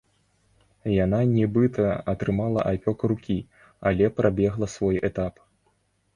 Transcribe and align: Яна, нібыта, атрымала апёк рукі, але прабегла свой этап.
Яна, 0.93 1.19
нібыта, 1.33 1.85
атрымала 2.13 2.65
апёк 2.71 2.99
рукі, 3.13 3.37
але 3.93 4.05
прабегла 4.23 4.67
свой 4.79 4.95
этап. 5.13 5.33